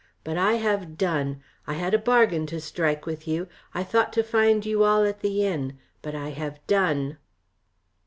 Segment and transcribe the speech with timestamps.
[0.23, 1.43] But I have done.
[1.67, 5.19] I had a bargain to strike with you, I thought to find you all at
[5.19, 7.17] the inn but I have done."